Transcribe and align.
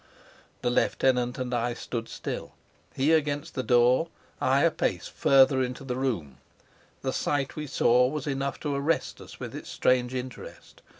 The 0.63 0.71
lieutenant 0.71 1.37
and 1.37 1.53
I 1.53 1.75
stood 1.75 2.09
still, 2.09 2.55
he 2.95 3.13
against 3.13 3.53
the 3.53 3.61
door, 3.61 4.07
I 4.41 4.63
a 4.63 4.71
pace 4.71 5.07
farther 5.07 5.61
into 5.61 5.83
the 5.83 5.95
room. 5.95 6.39
The 7.03 7.13
sight 7.13 7.55
we 7.55 7.67
saw 7.67 8.07
was 8.07 8.25
enough 8.25 8.59
to 8.61 8.73
arrest 8.73 9.21
us 9.21 9.39
with 9.39 9.53
its 9.53 9.69
strange 9.69 10.15
interest. 10.15 10.81